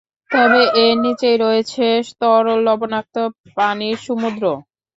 তবে 0.31 0.61
এর 0.77 0.95
নিচেই 1.03 1.37
রয়েছে 1.37 1.85
তরল 2.21 2.59
লবণাক্ত 2.67 3.15
পানির 3.57 3.97
সমুদ্র। 4.05 4.43